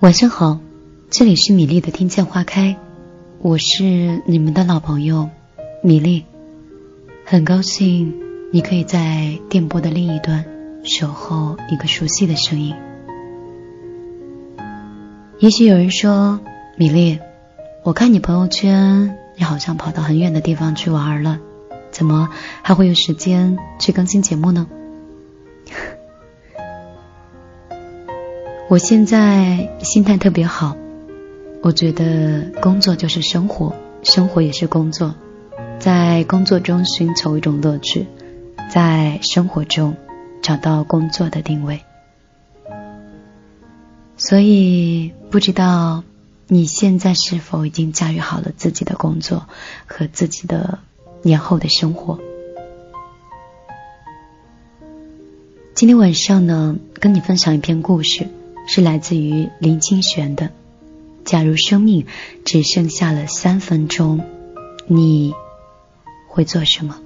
[0.00, 0.58] 晚上好，
[1.10, 2.74] 这里是米粒的听见花开，
[3.42, 5.28] 我是你们的老朋友
[5.82, 6.24] 米粒，
[7.26, 8.14] 很高兴
[8.50, 10.42] 你可以在电波的另一端
[10.84, 12.74] 守候一个熟悉的声音。
[15.38, 16.40] 也许有人说，
[16.78, 17.18] 米粒，
[17.82, 21.40] 我看你朋友圈，你好像跑到很远的地方去玩了，
[21.90, 22.30] 怎么
[22.62, 24.66] 还会有时间去更新节目呢？
[28.70, 30.76] 我现在心态特别好，
[31.60, 33.74] 我觉得工作就是生活，
[34.04, 35.12] 生活也是工作，
[35.80, 38.06] 在工作中寻求一种乐趣，
[38.72, 39.96] 在生活中
[40.40, 41.80] 找到工作的定位。
[44.16, 46.04] 所以，不知道
[46.46, 49.48] 你现在是否已经驾驭好了自己的工作
[49.86, 50.78] 和自己的
[51.22, 52.20] 年后的生活？
[55.74, 58.28] 今天晚上呢，跟你分享一篇故事。
[58.72, 60.50] 是来自于林清玄的。
[61.24, 62.06] 假如生命
[62.44, 64.20] 只剩下了三分钟，
[64.86, 65.34] 你
[66.28, 67.00] 会做什么？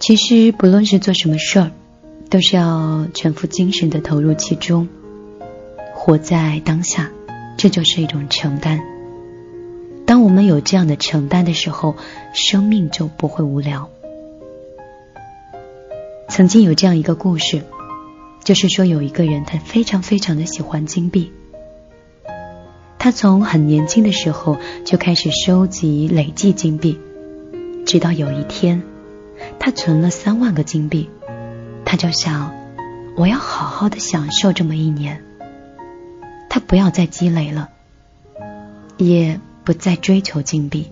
[0.00, 1.70] 其实不论是做什么事儿，
[2.30, 4.88] 都是要全副精神的投入其中，
[5.94, 7.10] 活在当下，
[7.58, 8.80] 这就是一种承担。
[10.06, 11.94] 当我们有这样的承担的时候，
[12.32, 13.90] 生命就不会无聊。
[16.30, 17.60] 曾经有这样一个故事。
[18.44, 21.32] 就是说，有一个人，他非常非常的喜欢金币。
[22.98, 26.98] 他从很年轻的时候就开始收集、累计金币，
[27.84, 28.82] 直到有一天，
[29.58, 31.08] 他存了三万个金币，
[31.84, 32.54] 他就想，
[33.16, 35.24] 我要好好的享受这么一年。
[36.48, 37.70] 他不要再积累了，
[38.98, 40.90] 也不再追求金币。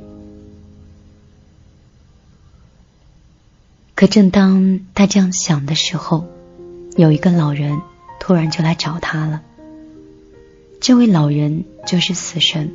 [3.95, 6.27] 可正当他这样想的时候，
[7.01, 7.81] 有一个老人
[8.19, 9.41] 突然就来找他了。
[10.81, 12.71] 这位老人就是死神。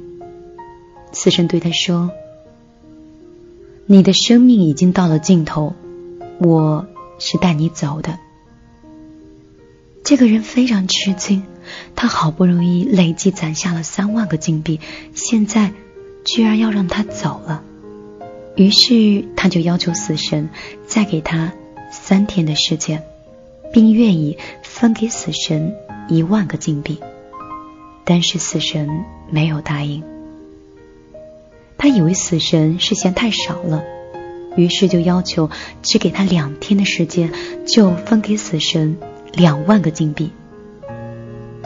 [1.12, 2.10] 死神对他说
[3.86, 5.76] ：“你的生命已经到了尽头，
[6.40, 6.88] 我
[7.20, 8.18] 是带你走的。”
[10.04, 11.44] 这个人非常吃惊，
[11.96, 14.80] 他好不容易累计攒下了三万个金币，
[15.14, 15.72] 现在
[16.24, 17.64] 居然要让他走了。
[18.56, 20.50] 于是他就要求死神
[20.88, 21.54] 再给他
[21.92, 23.04] 三天的时间。
[23.76, 25.76] 并愿意分给死神
[26.08, 27.02] 一万个金币，
[28.06, 30.02] 但是死神没有答应。
[31.78, 33.84] 他以为死神是嫌太少了，
[34.56, 35.50] 于是就要求
[35.82, 37.34] 只给他两天的时间，
[37.68, 38.96] 就分给死神
[39.34, 40.32] 两万个金币。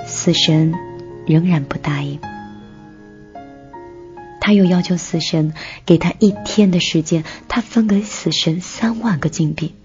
[0.08, 0.74] 死神
[1.28, 2.20] 仍然不答应。
[4.42, 5.54] 他又要求死神
[5.86, 9.76] 给他一天的时间，他分给死神三万个金币。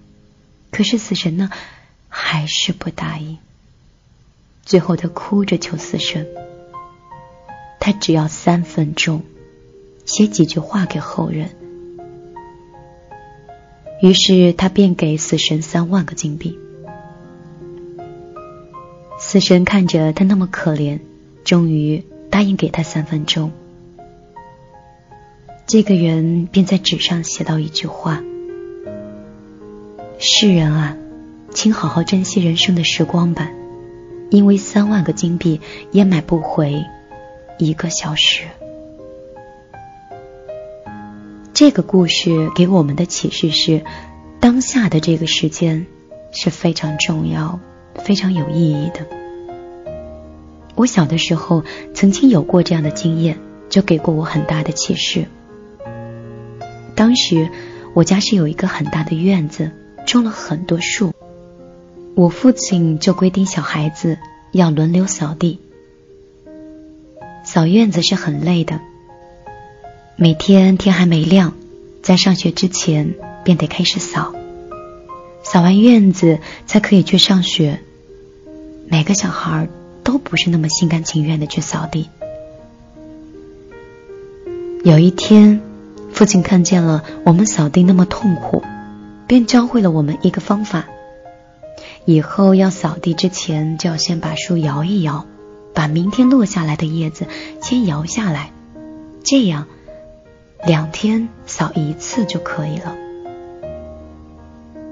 [0.71, 1.51] 可是死神呢？
[2.17, 3.37] 还是不答应。
[4.63, 6.25] 最后，他哭着求死神，
[7.77, 9.21] 他只要三分钟，
[10.05, 11.49] 写几句话给后人。
[14.01, 16.57] 于是，他便给死神三万个金币。
[19.19, 21.01] 死神看着他那么可怜，
[21.43, 23.51] 终于答应给他三分钟。
[25.67, 28.23] 这个人便在纸上写到一句话
[30.17, 30.95] ：“世人啊。”
[31.55, 33.49] 请好好珍惜人生的时光吧，
[34.29, 36.83] 因为三万个金币也买不回
[37.57, 38.43] 一个小时。
[41.53, 43.85] 这个故事给我们的启示是：
[44.41, 45.87] 当下的这个时间
[46.33, 47.61] 是非常重要、
[48.03, 49.07] 非常有意义的。
[50.75, 51.63] 我小的时候
[51.93, 53.39] 曾经有过这样的经验，
[53.69, 55.25] 就给过我很大的启示。
[56.95, 57.49] 当时
[57.93, 59.71] 我家是有一个很大的院子，
[60.05, 61.13] 种了很多树。
[62.15, 64.17] 我父亲就规定小孩子
[64.53, 65.59] 要轮流扫地，
[67.43, 68.79] 扫院子是很累的。
[70.15, 71.53] 每天天还没亮，
[72.01, 74.33] 在上学之前便得开始扫，
[75.43, 77.81] 扫完院子才可以去上学。
[78.87, 79.67] 每个小孩
[80.01, 82.07] 都不是那么心甘情愿的去扫地。
[84.85, 85.59] 有一天，
[86.13, 88.63] 父亲看见了我们扫地那么痛苦，
[89.27, 90.85] 便教会了我们一个方法。
[92.05, 95.25] 以后要扫地之前，就要先把树摇一摇，
[95.73, 97.25] 把明天落下来的叶子
[97.61, 98.51] 先摇下来，
[99.23, 99.65] 这样
[100.63, 102.95] 两天扫一次就可以了。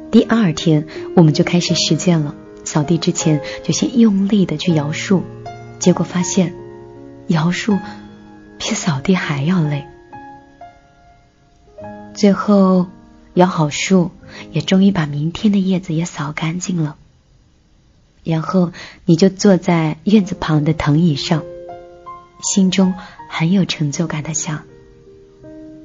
[0.09, 2.33] 第二天我们就开始实践了，
[2.63, 5.23] 扫地之前就先用力的去摇树，
[5.77, 6.55] 结果发现
[7.27, 7.77] 摇树
[8.57, 9.85] 比扫地还要累。
[12.15, 12.87] 最后
[13.35, 14.09] 摇好树，
[14.51, 16.95] 也终于把明天的叶子也扫干净了。
[18.23, 18.71] 然后
[19.05, 21.43] 你就坐在院子旁的藤椅上，
[22.41, 22.93] 心中
[23.29, 24.63] 很有成就感的想：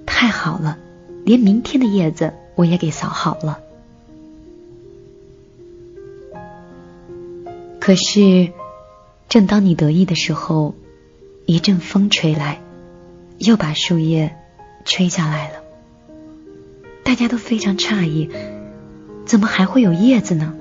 [0.06, 0.78] 太好了，
[1.24, 3.60] 连明天的叶子我也给扫好了。
[7.80, 8.52] 可是，
[9.28, 10.74] 正当你得意的时候，
[11.46, 12.60] 一阵风吹来，
[13.38, 14.36] 又把树叶
[14.84, 15.62] 吹下来了。
[17.02, 18.28] 大家都非常诧异，
[19.24, 20.54] 怎么还会有叶子呢？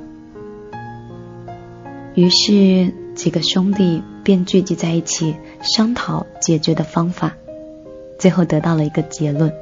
[2.18, 7.36] 于是几个兄弟便聚集在一起商讨解决的方法，
[8.18, 9.54] 最后得到了一个结论：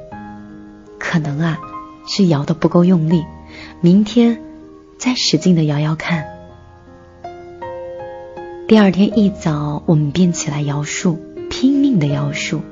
[0.98, 1.58] 可能啊
[2.08, 3.26] 是摇的不够用力，
[3.82, 4.40] 明天
[4.96, 6.24] 再使劲的摇摇看。
[8.66, 11.18] 第二天一早，我们便起来摇树，
[11.50, 12.62] 拼命的摇树，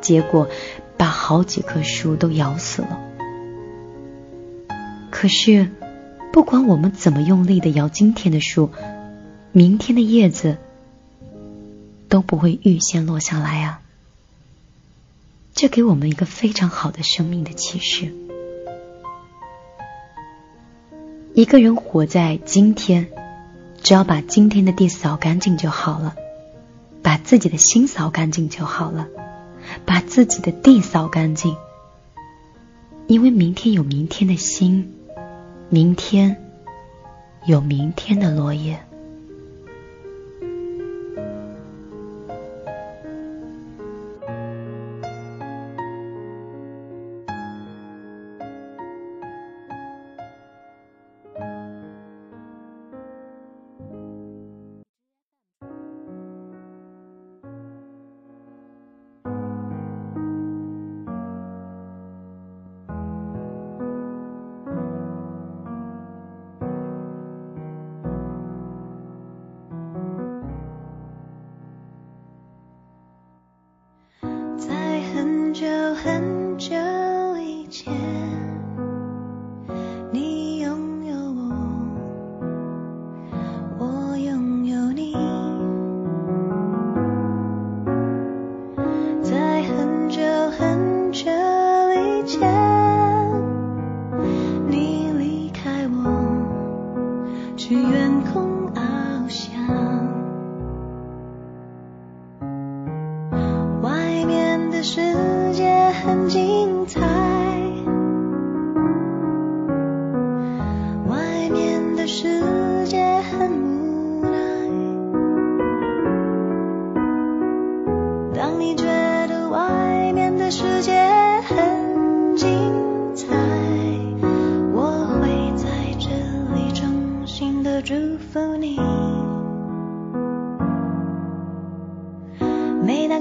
[0.00, 0.48] 结果
[0.96, 2.98] 把好几棵树都摇死了。
[5.12, 5.68] 可是，
[6.32, 8.70] 不管我们怎么用力的摇今天的树，
[9.56, 10.58] 明天的叶子
[12.08, 13.80] 都不会预先落下来啊！
[15.54, 18.12] 这给我们一个非常好的生命的启示：
[21.34, 23.08] 一个人活在今天。
[23.80, 26.16] 只要把今天的地扫干净就好了，
[27.02, 29.06] 把自己的心扫干净就好了，
[29.86, 31.56] 把自己的地扫干净，
[33.06, 34.94] 因为明天有明天的心，
[35.68, 36.42] 明天
[37.46, 38.80] 有明天的落叶。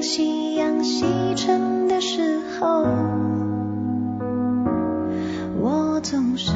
[0.03, 2.83] 夕阳西沉的时候
[5.61, 6.51] 我总是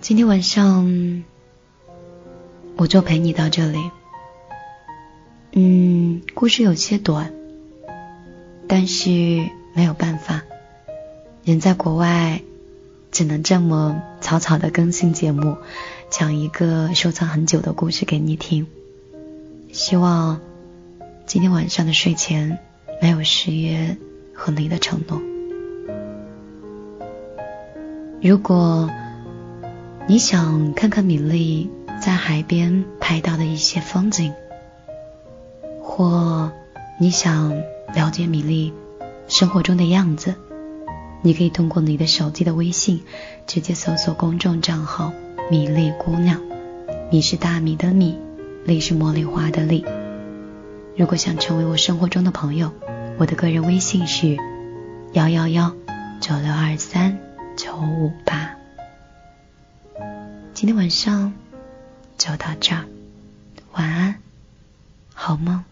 [0.00, 1.24] 今天晚上
[2.76, 3.78] 我就陪你到这里。
[5.52, 7.34] 嗯，故事有些短，
[8.66, 9.10] 但是
[9.74, 10.42] 没有办法，
[11.44, 12.40] 人在国外，
[13.12, 15.58] 只能这么草草的更新节目，
[16.08, 18.66] 讲一个收藏很久的故事给你听。
[19.70, 20.40] 希望
[21.26, 22.58] 今天晚上的睡前
[23.02, 23.98] 没有失约
[24.32, 25.20] 和你的承诺。
[28.22, 28.90] 如果
[30.10, 34.32] 你想看看米粒在海边拍到的一些风景，
[35.80, 36.50] 或
[36.98, 37.56] 你想
[37.94, 38.72] 了解米粒
[39.28, 40.34] 生活中的样子，
[41.22, 43.04] 你可以通过你的手机的微信
[43.46, 45.12] 直接搜索公众账号
[45.48, 46.42] “米粒姑娘”，
[47.12, 48.18] 米是大米的米。
[48.64, 49.86] 粒是茉莉花的粒。
[50.96, 52.72] 如果想成为我生活中的朋友，
[53.16, 54.36] 我的个人微信是
[55.12, 55.72] 幺幺幺
[56.20, 57.16] 九六二三
[57.56, 58.59] 九五八。
[60.60, 61.32] 今天晚上
[62.18, 62.84] 就到这儿，
[63.72, 64.20] 晚安，
[65.14, 65.64] 好梦。